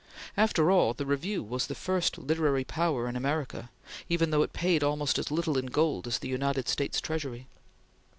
[0.35, 3.69] After all, the Review was the first literary power in America,
[4.09, 7.45] even though it paid almost as little in gold as the United States Treasury.